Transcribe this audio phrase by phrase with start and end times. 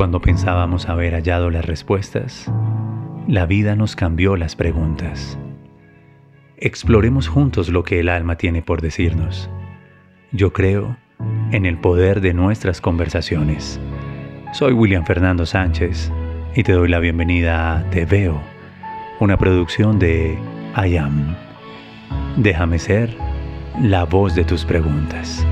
[0.00, 2.50] Cuando pensábamos haber hallado las respuestas,
[3.28, 5.38] la vida nos cambió las preguntas.
[6.56, 9.50] Exploremos juntos lo que el alma tiene por decirnos.
[10.32, 10.96] Yo creo
[11.52, 13.78] en el poder de nuestras conversaciones.
[14.54, 16.10] Soy William Fernando Sánchez
[16.54, 18.40] y te doy la bienvenida a Te Veo,
[19.20, 20.38] una producción de
[20.82, 21.36] I Am.
[22.38, 23.14] Déjame ser
[23.78, 25.46] la voz de tus preguntas.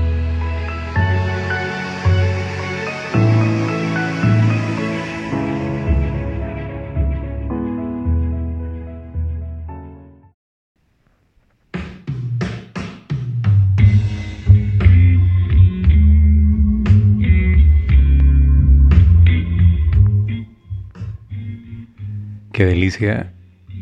[22.59, 23.31] Qué delicia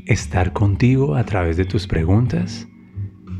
[0.06, 2.68] estar contigo a través de tus preguntas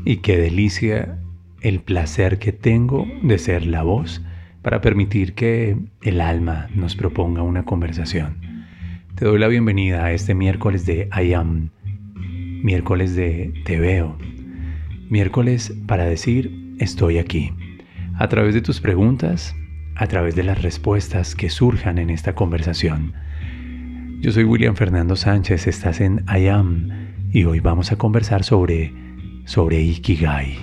[0.04, 1.20] y qué delicia
[1.60, 4.20] el placer que tengo de ser la voz
[4.62, 8.38] para permitir que el alma nos proponga una conversación.
[9.14, 11.70] Te doy la bienvenida a este miércoles de I Am,
[12.16, 14.18] miércoles de Te Veo,
[15.08, 17.52] miércoles para decir estoy aquí.
[18.16, 19.54] A través de tus preguntas,
[19.94, 23.14] a través de las respuestas que surjan en esta conversación
[24.20, 26.88] yo soy William Fernando Sánchez, estás en I Am
[27.32, 28.92] y hoy vamos a conversar sobre,
[29.44, 30.58] sobre Ikigai.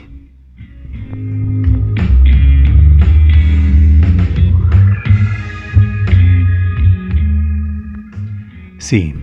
[8.78, 9.16] Sí,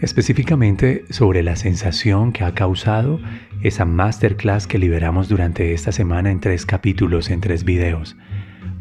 [0.00, 3.20] específicamente sobre la sensación que ha causado
[3.62, 8.16] esa masterclass que liberamos durante esta semana en tres capítulos, en tres videos.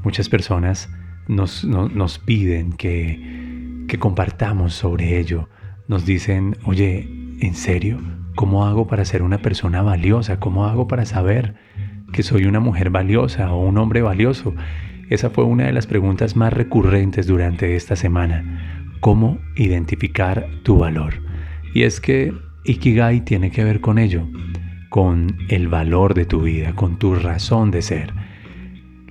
[0.03, 0.89] Muchas personas
[1.27, 3.40] nos, nos piden que
[3.87, 5.49] que compartamos sobre ello.
[5.87, 7.09] Nos dicen, oye,
[7.41, 7.99] ¿en serio?
[8.35, 10.39] ¿Cómo hago para ser una persona valiosa?
[10.39, 11.55] ¿Cómo hago para saber
[12.13, 14.53] que soy una mujer valiosa o un hombre valioso?
[15.09, 18.87] Esa fue una de las preguntas más recurrentes durante esta semana.
[19.01, 21.15] ¿Cómo identificar tu valor?
[21.73, 22.33] Y es que
[22.63, 24.27] Ikigai tiene que ver con ello,
[24.89, 28.13] con el valor de tu vida, con tu razón de ser.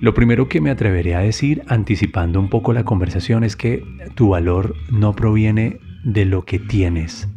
[0.01, 3.83] Lo primero que me atreveré a decir, anticipando un poco la conversación, es que
[4.15, 7.29] tu valor no proviene de lo que tienes.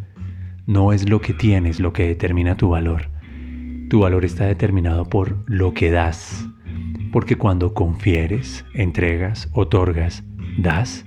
[0.66, 3.10] No es lo que tienes lo que determina tu valor.
[3.91, 6.48] Tu valor está determinado por lo que das.
[7.12, 10.24] Porque cuando confieres, entregas, otorgas,
[10.56, 11.04] das,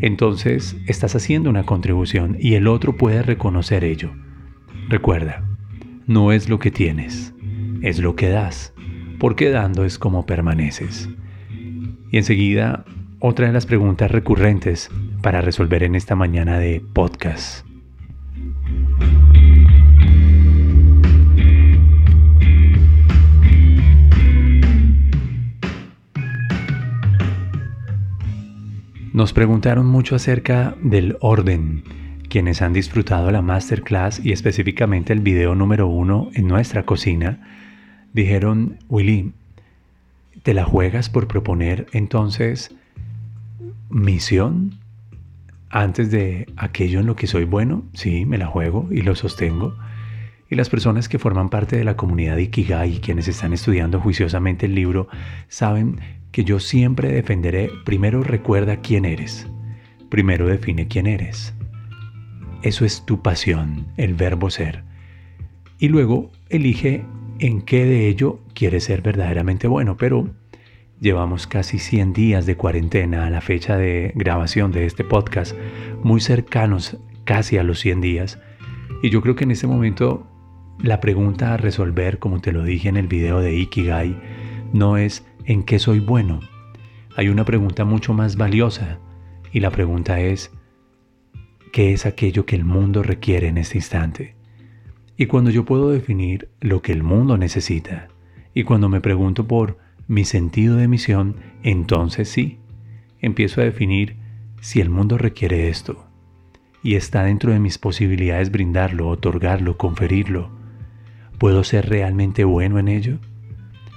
[0.00, 4.12] entonces estás haciendo una contribución y el otro puede reconocer ello.
[4.88, 5.44] Recuerda,
[6.06, 7.34] no es lo que tienes,
[7.82, 8.72] es lo que das
[9.20, 11.08] porque dando es como permaneces.
[12.10, 12.84] Y enseguida,
[13.20, 14.90] otra de las preguntas recurrentes
[15.22, 17.66] para resolver en esta mañana de podcast.
[29.12, 31.84] Nos preguntaron mucho acerca del orden.
[32.30, 37.69] Quienes han disfrutado la masterclass y específicamente el video número uno en nuestra cocina,
[38.12, 39.32] dijeron, Willy,
[40.42, 42.74] ¿te la juegas por proponer entonces
[43.88, 44.78] misión
[45.68, 47.84] antes de aquello en lo que soy bueno?
[47.94, 49.76] Sí, me la juego y lo sostengo.
[50.48, 54.66] Y las personas que forman parte de la comunidad de Ikigai quienes están estudiando juiciosamente
[54.66, 55.08] el libro
[55.48, 56.00] saben
[56.32, 59.46] que yo siempre defenderé, primero recuerda quién eres,
[60.08, 61.54] primero define quién eres.
[62.62, 64.82] Eso es tu pasión, el verbo ser.
[65.78, 67.04] Y luego elige
[67.40, 70.28] en qué de ello quiere ser verdaderamente bueno, pero
[71.00, 75.56] llevamos casi 100 días de cuarentena a la fecha de grabación de este podcast,
[76.02, 78.38] muy cercanos casi a los 100 días,
[79.02, 80.26] y yo creo que en este momento
[80.78, 84.20] la pregunta a resolver, como te lo dije en el video de Ikigai,
[84.74, 86.40] no es ¿en qué soy bueno?
[87.16, 88.98] Hay una pregunta mucho más valiosa,
[89.50, 90.52] y la pregunta es
[91.72, 94.39] ¿qué es aquello que el mundo requiere en este instante?
[95.20, 98.08] Y cuando yo puedo definir lo que el mundo necesita,
[98.54, 99.76] y cuando me pregunto por
[100.08, 102.58] mi sentido de misión, entonces sí,
[103.20, 104.16] empiezo a definir
[104.62, 106.06] si el mundo requiere esto,
[106.82, 110.52] y está dentro de mis posibilidades brindarlo, otorgarlo, conferirlo.
[111.36, 113.18] ¿Puedo ser realmente bueno en ello?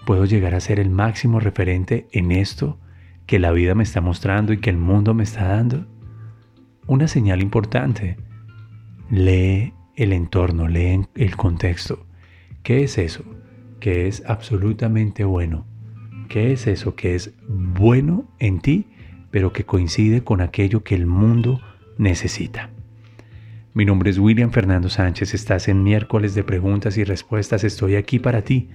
[0.05, 2.79] ¿Puedo llegar a ser el máximo referente en esto
[3.27, 5.87] que la vida me está mostrando y que el mundo me está dando?
[6.85, 8.17] Una señal importante.
[9.09, 12.05] Lee el entorno, leen el contexto.
[12.63, 13.23] ¿Qué es eso?
[13.79, 15.65] Que es absolutamente bueno.
[16.29, 18.87] ¿Qué es eso que es bueno en ti,
[19.31, 21.61] pero que coincide con aquello que el mundo
[21.97, 22.69] necesita?
[23.73, 28.19] Mi nombre es William Fernando Sánchez, estás en miércoles de preguntas y respuestas, estoy aquí
[28.19, 28.69] para ti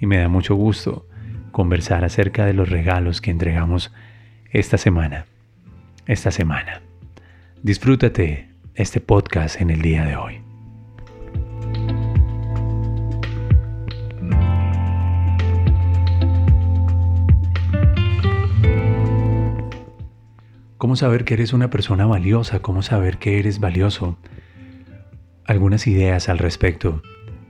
[0.00, 1.06] y me da mucho gusto
[1.50, 3.92] conversar acerca de los regalos que entregamos
[4.50, 5.26] esta semana.
[6.06, 6.82] esta semana.
[7.62, 10.45] Disfrútate este podcast en el día de hoy.
[20.78, 22.60] ¿Cómo saber que eres una persona valiosa?
[22.60, 24.18] ¿Cómo saber que eres valioso?
[25.46, 27.02] Algunas ideas al respecto.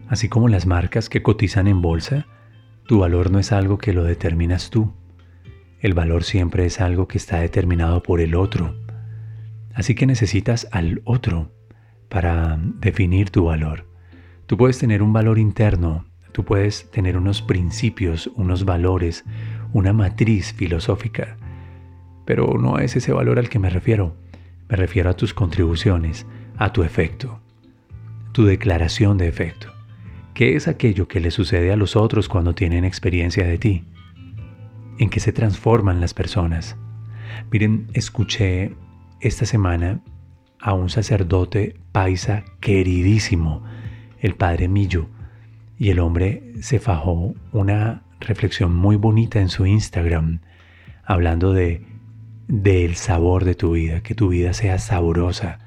[0.07, 2.29] Así como las marcas que cotizan en bolsa,
[2.87, 4.95] tu valor no es algo que lo determinas tú.
[5.81, 8.77] El valor siempre es algo que está determinado por el otro.
[9.75, 11.51] Así que necesitas al otro
[12.09, 13.89] para definir tu valor.
[14.47, 19.25] Tú puedes tener un valor interno, tú puedes tener unos principios, unos valores,
[19.73, 21.37] una matriz filosófica
[22.27, 24.15] pero no es ese valor al que me refiero.
[24.69, 26.27] Me refiero a tus contribuciones,
[26.59, 27.41] a tu efecto,
[28.33, 29.73] tu declaración de efecto.
[30.35, 33.85] ¿Qué es aquello que le sucede a los otros cuando tienen experiencia de ti?
[34.99, 36.77] ¿En qué se transforman las personas?
[37.51, 38.75] Miren, escuché
[39.21, 40.03] esta semana
[40.61, 43.63] a un sacerdote paisa queridísimo,
[44.21, 45.09] el padre Millo,
[45.79, 50.41] y el hombre se fajó una reflexión muy bonita en su Instagram,
[51.05, 51.87] hablando de
[52.49, 55.59] del sabor de tu vida, que tu vida sea sabrosa,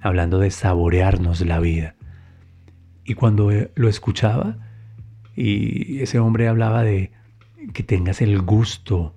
[0.00, 1.96] hablando de saborearnos la vida.
[3.04, 4.58] Y cuando eh, lo escuchaba,
[5.34, 7.12] y ese hombre hablaba de
[7.72, 9.14] que tengas el gusto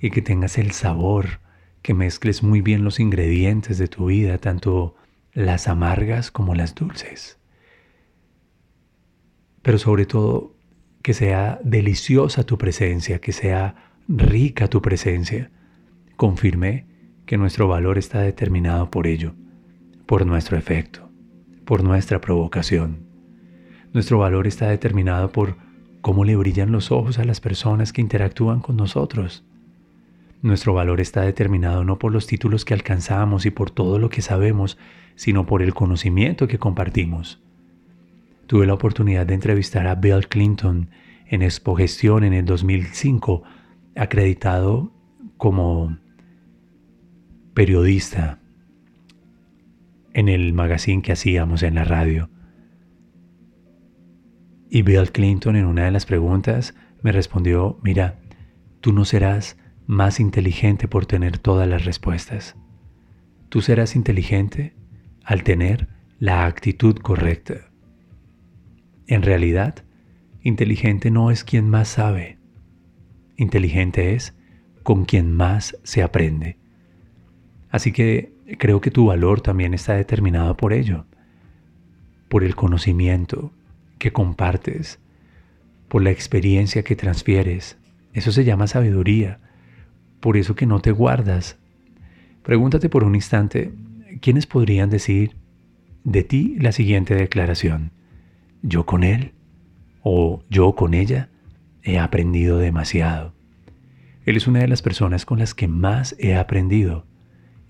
[0.00, 1.40] y que tengas el sabor,
[1.82, 4.96] que mezcles muy bien los ingredientes de tu vida, tanto
[5.32, 7.38] las amargas como las dulces.
[9.62, 10.54] Pero sobre todo,
[11.02, 15.50] que sea deliciosa tu presencia, que sea rica tu presencia
[16.18, 16.84] confirmé
[17.26, 19.34] que nuestro valor está determinado por ello,
[20.04, 21.08] por nuestro efecto,
[21.64, 23.06] por nuestra provocación.
[23.92, 25.56] Nuestro valor está determinado por
[26.00, 29.44] cómo le brillan los ojos a las personas que interactúan con nosotros.
[30.42, 34.20] Nuestro valor está determinado no por los títulos que alcanzamos y por todo lo que
[34.20, 34.76] sabemos,
[35.14, 37.40] sino por el conocimiento que compartimos.
[38.48, 40.90] Tuve la oportunidad de entrevistar a Bill Clinton
[41.26, 43.44] en Expo Gestión en el 2005,
[43.94, 44.90] acreditado
[45.36, 45.96] como
[47.58, 48.38] periodista
[50.12, 52.30] en el magazine que hacíamos en la radio.
[54.70, 58.20] Y Bill Clinton en una de las preguntas me respondió, mira,
[58.80, 59.56] tú no serás
[59.88, 62.54] más inteligente por tener todas las respuestas.
[63.48, 64.76] Tú serás inteligente
[65.24, 65.88] al tener
[66.20, 67.72] la actitud correcta.
[69.08, 69.84] En realidad,
[70.42, 72.38] inteligente no es quien más sabe.
[73.36, 74.36] Inteligente es
[74.84, 76.56] con quien más se aprende.
[77.70, 81.04] Así que creo que tu valor también está determinado por ello,
[82.28, 83.52] por el conocimiento
[83.98, 84.98] que compartes,
[85.88, 87.78] por la experiencia que transfieres.
[88.14, 89.40] Eso se llama sabiduría,
[90.20, 91.58] por eso que no te guardas.
[92.42, 93.72] Pregúntate por un instante,
[94.20, 95.36] ¿quiénes podrían decir
[96.04, 97.92] de ti la siguiente declaración?
[98.62, 99.32] ¿Yo con él?
[100.02, 101.28] ¿O yo con ella?
[101.82, 103.34] He aprendido demasiado.
[104.24, 107.06] Él es una de las personas con las que más he aprendido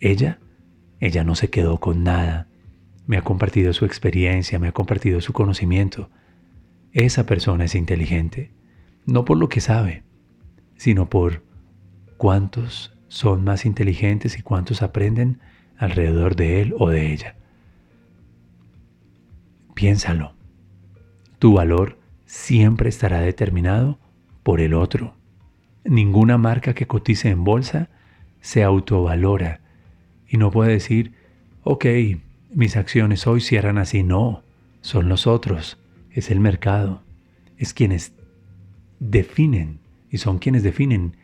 [0.00, 0.39] ella,
[1.00, 2.49] ella no se quedó con nada.
[3.06, 6.11] Me ha compartido su experiencia, me ha compartido su conocimiento.
[6.93, 8.53] Esa persona es inteligente,
[9.06, 10.03] no por lo que sabe,
[10.77, 11.43] sino por
[12.17, 15.40] cuántos son más inteligentes y cuántos aprenden
[15.76, 17.37] alrededor de él o de ella.
[19.75, 20.35] Piénsalo.
[21.38, 23.99] Tu valor siempre estará determinado
[24.43, 25.14] por el otro.
[25.85, 27.88] Ninguna marca que cotice en bolsa
[28.40, 29.61] se autovalora
[30.28, 31.12] y no puede decir,
[31.64, 31.87] ok,
[32.54, 34.02] mis acciones hoy cierran así.
[34.02, 34.42] No,
[34.80, 35.78] son los otros,
[36.12, 37.02] es el mercado,
[37.56, 38.12] es quienes
[39.00, 39.78] definen
[40.11, 41.16] y son quienes definen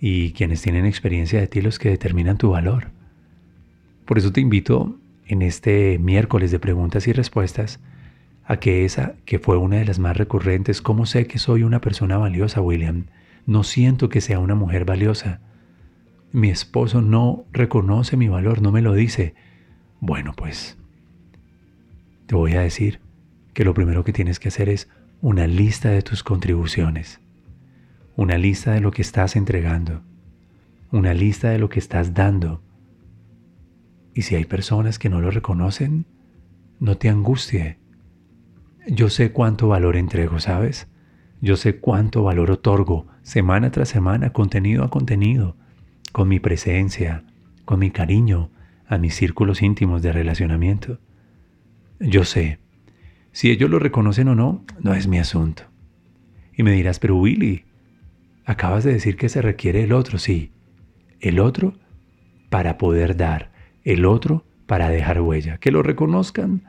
[0.00, 2.88] y quienes tienen experiencia de ti los que determinan tu valor.
[4.04, 4.96] Por eso te invito
[5.26, 7.80] en este miércoles de preguntas y respuestas
[8.44, 11.80] a que esa que fue una de las más recurrentes, ¿cómo sé que soy una
[11.80, 13.06] persona valiosa, William?
[13.46, 15.40] No siento que sea una mujer valiosa
[16.34, 19.36] mi esposo no reconoce mi valor, no me lo dice.
[20.00, 20.76] Bueno, pues
[22.26, 22.98] te voy a decir
[23.52, 24.88] que lo primero que tienes que hacer es
[25.22, 27.20] una lista de tus contribuciones,
[28.16, 30.02] una lista de lo que estás entregando,
[30.90, 32.60] una lista de lo que estás dando.
[34.12, 36.04] Y si hay personas que no lo reconocen,
[36.80, 37.78] no te angustie.
[38.88, 40.88] Yo sé cuánto valor entrego, ¿sabes?
[41.40, 45.54] Yo sé cuánto valor otorgo semana tras semana, contenido a contenido
[46.14, 47.24] con mi presencia,
[47.64, 48.48] con mi cariño
[48.86, 51.00] a mis círculos íntimos de relacionamiento.
[51.98, 52.60] Yo sé,
[53.32, 55.64] si ellos lo reconocen o no, no es mi asunto.
[56.56, 57.64] Y me dirás, pero Willy,
[58.44, 60.52] acabas de decir que se requiere el otro, sí.
[61.18, 61.74] El otro
[62.48, 63.50] para poder dar,
[63.82, 65.58] el otro para dejar huella.
[65.58, 66.62] Que lo reconozcan,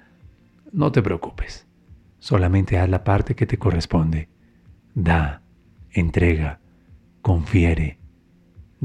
[0.72, 1.68] no te preocupes.
[2.18, 4.28] Solamente haz la parte que te corresponde.
[4.96, 5.44] Da,
[5.92, 6.62] entrega,
[7.22, 8.00] confiere,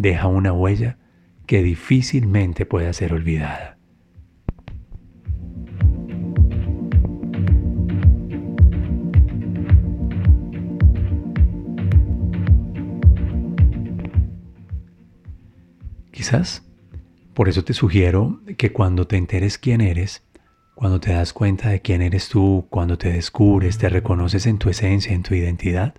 [0.00, 0.96] deja una huella
[1.44, 3.76] que difícilmente pueda ser olvidada.
[16.10, 16.66] Quizás
[17.34, 20.22] por eso te sugiero que cuando te enteres quién eres,
[20.74, 24.70] cuando te das cuenta de quién eres tú, cuando te descubres, te reconoces en tu
[24.70, 25.94] esencia, en tu identidad,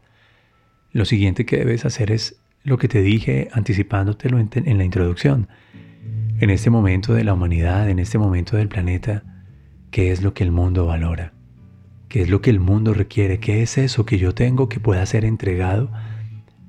[0.91, 5.48] lo siguiente que debes hacer es lo que te dije anticipándotelo en, en la introducción.
[6.39, 9.24] En este momento de la humanidad, en este momento del planeta,
[9.91, 11.34] ¿qué es lo que el mundo valora?
[12.08, 13.39] ¿Qué es lo que el mundo requiere?
[13.39, 15.91] ¿Qué es eso que yo tengo que pueda ser entregado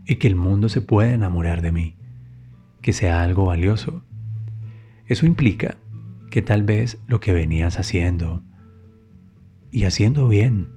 [0.07, 1.97] y que el mundo se pueda enamorar de mí?
[2.81, 4.05] Que sea algo valioso.
[5.07, 5.77] Eso implica
[6.31, 8.43] que tal vez lo que venías haciendo
[9.71, 10.69] y haciendo bien,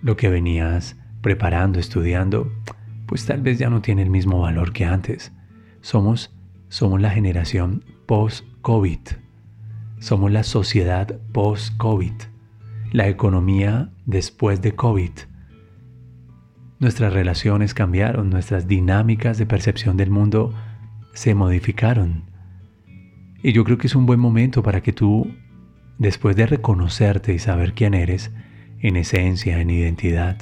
[0.00, 2.50] lo que venías preparando, estudiando,
[3.12, 5.32] pues tal vez ya no tiene el mismo valor que antes.
[5.82, 6.34] Somos,
[6.70, 9.00] somos la generación post-COVID.
[9.98, 12.14] Somos la sociedad post-COVID.
[12.90, 15.10] La economía después de COVID.
[16.78, 20.54] Nuestras relaciones cambiaron, nuestras dinámicas de percepción del mundo
[21.12, 22.30] se modificaron.
[23.42, 25.30] Y yo creo que es un buen momento para que tú,
[25.98, 28.32] después de reconocerte y saber quién eres,
[28.78, 30.38] en esencia, en identidad,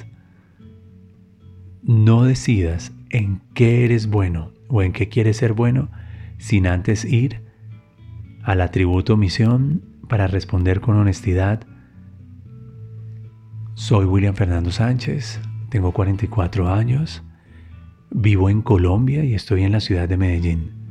[1.83, 5.89] no decidas en qué eres bueno o en qué quieres ser bueno
[6.37, 7.41] sin antes ir
[8.43, 11.61] al atributo misión para responder con honestidad.
[13.75, 17.23] Soy William Fernando Sánchez, tengo 44 años,
[18.09, 20.81] vivo en Colombia y estoy en la ciudad de Medellín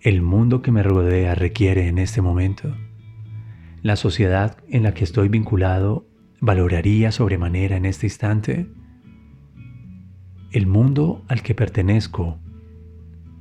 [0.00, 2.76] el mundo que me rodea requiere en este momento,
[3.82, 6.06] la sociedad en la que estoy vinculado
[6.40, 8.68] valoraría sobremanera en este instante,
[10.50, 12.38] el mundo al que pertenezco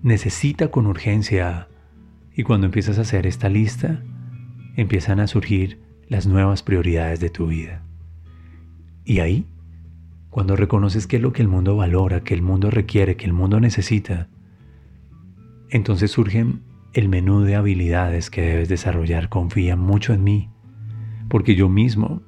[0.04, 1.68] necesita con urgencia
[2.36, 4.04] y cuando empiezas a hacer esta lista,
[4.76, 7.82] empiezan a surgir las nuevas prioridades de tu vida.
[9.04, 9.46] Y ahí,
[10.30, 13.34] cuando reconoces qué es lo que el mundo valora, que el mundo requiere, que el
[13.34, 14.30] mundo necesita,
[15.70, 16.62] entonces surgen
[16.94, 19.30] el menú de habilidades que debes desarrollar.
[19.30, 20.50] Confía mucho en mí,
[21.30, 22.22] porque yo mismo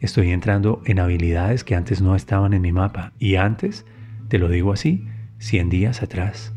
[0.00, 3.12] estoy entrando en habilidades que antes no estaban en mi mapa.
[3.18, 3.86] Y antes,
[4.32, 5.04] te lo digo así,
[5.40, 6.54] 100 días atrás.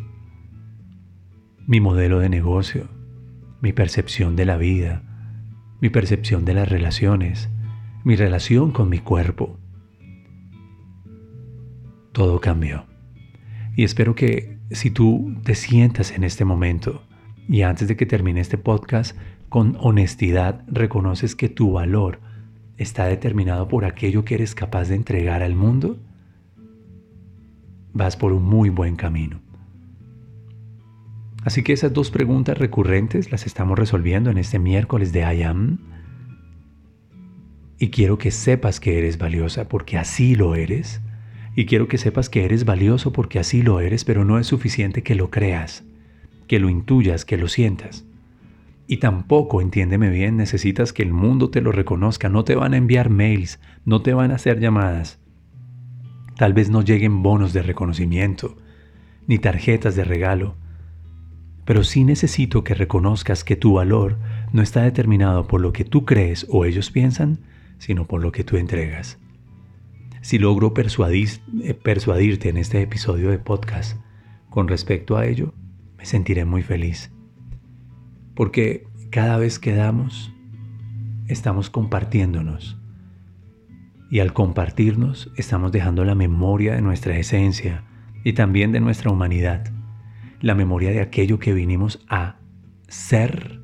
[1.68, 2.88] Mi modelo de negocio,
[3.60, 5.04] mi percepción de la vida,
[5.82, 7.50] mi percepción de las relaciones,
[8.06, 9.60] mi relación con mi cuerpo.
[12.14, 12.86] Todo cambió.
[13.76, 17.04] Y espero que si tú te sientas en este momento
[17.50, 19.18] y antes de que termine este podcast,
[19.50, 22.22] con honestidad reconoces que tu valor
[22.78, 26.00] está determinado por aquello que eres capaz de entregar al mundo,
[27.96, 29.40] vas por un muy buen camino.
[31.44, 35.80] Así que esas dos preguntas recurrentes las estamos resolviendo en este miércoles de I Am.
[37.80, 41.02] Y quiero que sepas que eres valiosa porque así lo eres
[41.56, 45.02] y quiero que sepas que eres valioso porque así lo eres, pero no es suficiente
[45.02, 45.86] que lo creas,
[46.48, 48.06] que lo intuyas, que lo sientas.
[48.88, 52.28] Y tampoco, entiéndeme bien, necesitas que el mundo te lo reconozca.
[52.28, 55.20] No te van a enviar mails, no te van a hacer llamadas.
[56.38, 58.58] Tal vez no lleguen bonos de reconocimiento,
[59.28, 60.56] ni tarjetas de regalo.
[61.64, 64.18] Pero sí necesito que reconozcas que tu valor
[64.52, 67.40] no está determinado por lo que tú crees o ellos piensan,
[67.78, 69.18] sino por lo que tú entregas.
[70.22, 73.98] Si logro eh, persuadirte en este episodio de podcast
[74.50, 75.54] con respecto a ello,
[75.98, 77.12] me sentiré muy feliz.
[78.34, 80.32] Porque cada vez que damos,
[81.28, 82.78] estamos compartiéndonos.
[84.10, 87.84] Y al compartirnos, estamos dejando la memoria de nuestra esencia
[88.24, 89.72] y también de nuestra humanidad.
[90.42, 92.38] La memoria de aquello que vinimos a
[92.88, 93.62] ser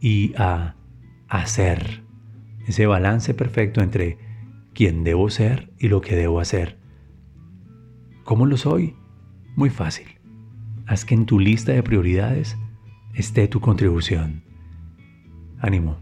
[0.00, 0.76] y a
[1.28, 2.02] hacer.
[2.66, 4.18] Ese balance perfecto entre
[4.74, 6.78] quién debo ser y lo que debo hacer.
[8.24, 8.94] ¿Cómo lo soy?
[9.56, 10.06] Muy fácil.
[10.86, 12.56] Haz que en tu lista de prioridades
[13.14, 14.42] esté tu contribución.
[15.58, 15.98] Ánimo.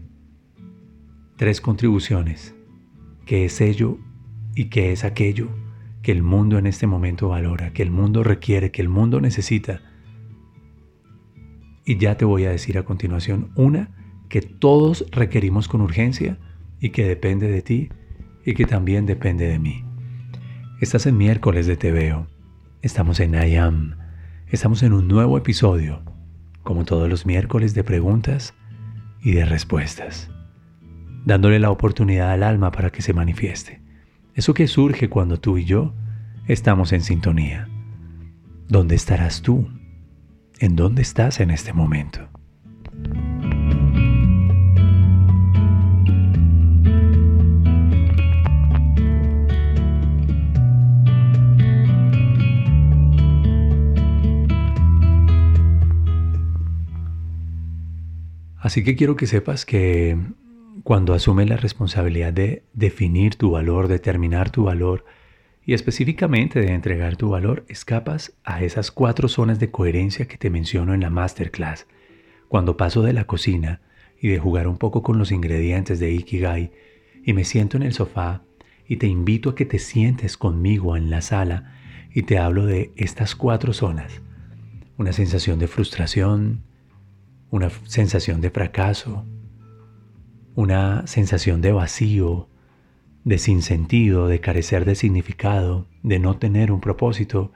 [1.37, 2.55] Tres contribuciones.
[3.25, 3.97] ¿Qué es ello
[4.55, 5.49] y qué es aquello
[6.01, 9.81] que el mundo en este momento valora, que el mundo requiere, que el mundo necesita?
[11.85, 13.89] Y ya te voy a decir a continuación una
[14.29, 16.37] que todos requerimos con urgencia
[16.79, 17.89] y que depende de ti
[18.45, 19.83] y que también depende de mí.
[20.79, 22.27] Estás en miércoles de Te Veo.
[22.81, 23.97] Estamos en I Am.
[24.47, 26.01] Estamos en un nuevo episodio
[26.63, 28.53] como todos los miércoles de preguntas
[29.21, 30.29] y de respuestas,
[31.25, 33.81] dándole la oportunidad al alma para que se manifieste.
[34.33, 35.93] Eso que surge cuando tú y yo
[36.47, 37.67] estamos en sintonía.
[38.67, 39.67] ¿Dónde estarás tú?
[40.59, 42.29] ¿En dónde estás en este momento?
[58.57, 60.17] Así que quiero que sepas que
[60.83, 65.05] cuando asumes la responsabilidad de definir tu valor, determinar tu valor
[65.63, 70.49] y específicamente de entregar tu valor, escapas a esas cuatro zonas de coherencia que te
[70.49, 71.87] menciono en la masterclass.
[72.47, 73.81] Cuando paso de la cocina
[74.19, 76.71] y de jugar un poco con los ingredientes de Ikigai
[77.23, 78.43] y me siento en el sofá
[78.87, 81.75] y te invito a que te sientes conmigo en la sala
[82.13, 84.21] y te hablo de estas cuatro zonas.
[84.97, 86.63] Una sensación de frustración,
[87.49, 89.25] una sensación de fracaso,
[90.55, 92.49] una sensación de vacío,
[93.23, 97.51] de sinsentido, de carecer de significado, de no tener un propósito,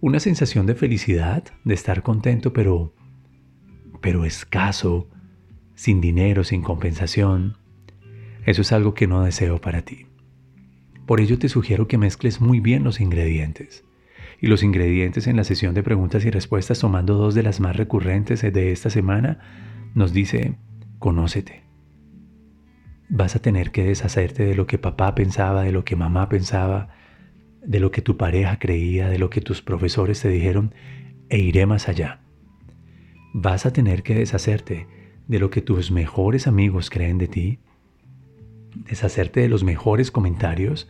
[0.00, 2.94] una sensación de felicidad, de estar contento pero
[4.02, 5.08] pero escaso,
[5.74, 7.56] sin dinero, sin compensación.
[8.44, 10.06] Eso es algo que no deseo para ti.
[11.06, 13.84] Por ello te sugiero que mezcles muy bien los ingredientes
[14.40, 17.76] y los ingredientes en la sesión de preguntas y respuestas, tomando dos de las más
[17.76, 19.38] recurrentes de esta semana,
[19.94, 20.56] nos dice,
[20.98, 21.62] conócete.
[23.14, 26.88] Vas a tener que deshacerte de lo que papá pensaba, de lo que mamá pensaba,
[27.60, 30.74] de lo que tu pareja creía, de lo que tus profesores te dijeron,
[31.28, 32.22] e iré más allá.
[33.34, 34.86] Vas a tener que deshacerte
[35.28, 37.58] de lo que tus mejores amigos creen de ti,
[38.74, 40.88] deshacerte de los mejores comentarios,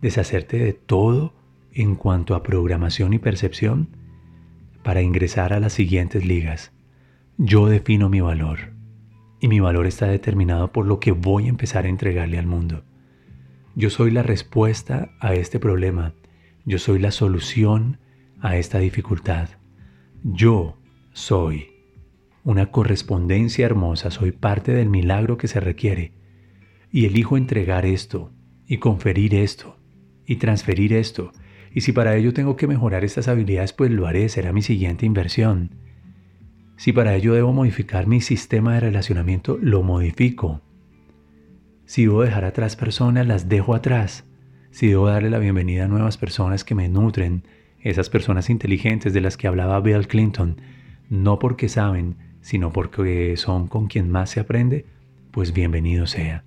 [0.00, 1.34] deshacerte de todo
[1.72, 3.88] en cuanto a programación y percepción
[4.84, 6.70] para ingresar a las siguientes ligas.
[7.36, 8.74] Yo defino mi valor
[9.44, 12.82] y mi valor está determinado por lo que voy a empezar a entregarle al mundo.
[13.74, 16.14] Yo soy la respuesta a este problema.
[16.64, 17.98] Yo soy la solución
[18.40, 19.50] a esta dificultad.
[20.22, 20.78] Yo
[21.12, 21.74] soy
[22.42, 26.14] una correspondencia hermosa, soy parte del milagro que se requiere
[26.90, 28.32] y elijo entregar esto
[28.66, 29.76] y conferir esto
[30.24, 31.32] y transferir esto
[31.74, 35.04] y si para ello tengo que mejorar estas habilidades, pues lo haré, será mi siguiente
[35.04, 35.72] inversión.
[36.76, 40.60] Si para ello debo modificar mi sistema de relacionamiento, lo modifico.
[41.86, 44.24] Si debo dejar atrás personas, las dejo atrás.
[44.70, 47.44] Si debo darle la bienvenida a nuevas personas que me nutren,
[47.80, 50.60] esas personas inteligentes de las que hablaba Bill Clinton,
[51.10, 54.86] no porque saben, sino porque son con quien más se aprende,
[55.30, 56.44] pues bienvenido sea.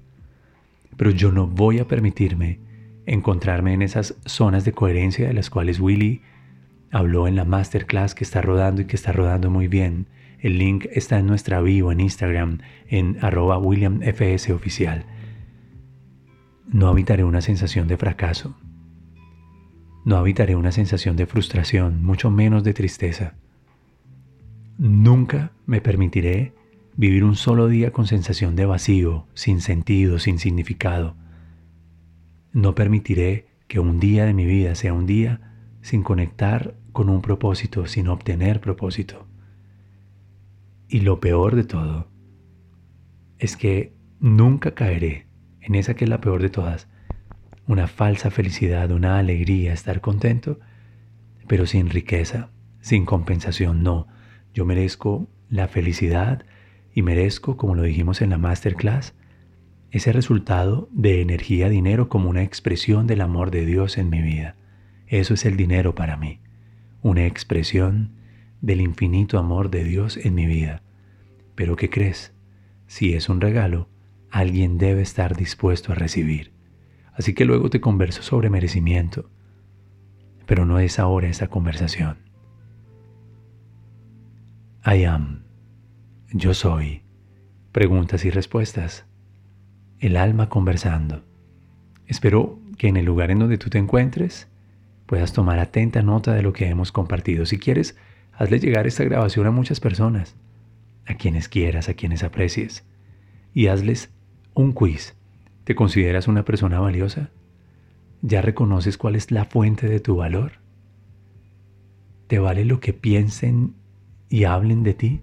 [0.97, 2.59] Pero yo no voy a permitirme
[3.05, 6.21] encontrarme en esas zonas de coherencia de las cuales Willy
[6.91, 10.07] habló en la masterclass que está rodando y que está rodando muy bien.
[10.39, 15.05] El link está en nuestra bio en Instagram en arroba williamfsoficial.
[16.67, 18.55] No habitaré una sensación de fracaso.
[20.05, 23.33] No habitaré una sensación de frustración, mucho menos de tristeza.
[24.77, 26.53] Nunca me permitiré
[26.95, 31.15] vivir un solo día con sensación de vacío, sin sentido, sin significado
[32.57, 35.56] no permitiré que un día de mi vida sea un día
[35.87, 39.25] sin conectar con un propósito, sin obtener propósito.
[40.89, 42.09] Y lo peor de todo
[43.39, 45.27] es que nunca caeré
[45.61, 46.89] en esa que es la peor de todas,
[47.67, 50.59] una falsa felicidad, una alegría, estar contento,
[51.47, 52.49] pero sin riqueza,
[52.81, 54.07] sin compensación, no.
[54.53, 56.43] Yo merezco la felicidad
[56.93, 59.13] y merezco, como lo dijimos en la masterclass,
[59.91, 64.57] ese resultado de energía, dinero como una expresión del amor de Dios en mi vida.
[65.07, 66.41] Eso es el dinero para mí,
[67.01, 68.11] una expresión
[68.61, 70.83] del infinito amor de Dios en mi vida.
[71.55, 72.33] Pero ¿qué crees?
[72.87, 73.89] Si es un regalo,
[74.29, 76.51] alguien debe estar dispuesto a recibir.
[77.13, 79.29] Así que luego te converso sobre merecimiento.
[80.45, 82.17] Pero no es ahora esa conversación.
[84.85, 85.43] I am.
[86.31, 87.01] Yo soy.
[87.71, 89.05] Preguntas y respuestas
[89.99, 91.23] el alma conversando.
[92.05, 94.47] Espero que en el lugar en donde tú te encuentres
[95.07, 97.47] puedas tomar atenta nota de lo que hemos compartido.
[97.47, 97.97] Si quieres,
[98.33, 100.35] hazle llegar esta grabación a muchas personas,
[101.07, 102.85] a quienes quieras, a quienes aprecies,
[103.53, 104.11] y hazles
[104.53, 105.15] un quiz.
[105.63, 107.31] ¿Te consideras una persona valiosa?
[108.21, 110.59] ¿Ya reconoces cuál es la fuente de tu valor?
[112.27, 113.73] ¿Te vale lo que piensen
[114.29, 115.21] y hablen de ti?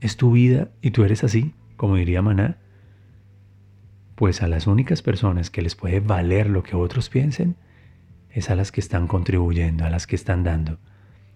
[0.00, 2.58] ¿Es tu vida y tú eres así, como diría Maná?
[4.22, 7.56] pues a las únicas personas que les puede valer lo que otros piensen
[8.32, 10.78] es a las que están contribuyendo, a las que están dando.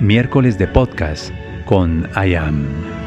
[0.00, 1.30] Miércoles de podcast
[1.66, 3.01] con I Am.